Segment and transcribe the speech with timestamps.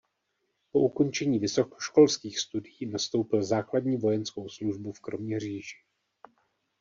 [0.71, 5.77] Po ukončení vysokoškolských studií nastoupil základní vojenskou službu v Kroměříži.